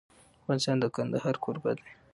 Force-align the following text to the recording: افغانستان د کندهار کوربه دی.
افغانستان 0.41 0.75
د 0.79 0.85
کندهار 0.95 1.35
کوربه 1.43 1.71
دی. 1.77 1.89